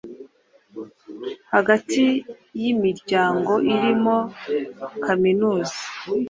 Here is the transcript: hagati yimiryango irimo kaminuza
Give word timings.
hagati 1.53 2.03
yimiryango 2.61 3.51
irimo 3.73 4.17
kaminuza 5.05 5.77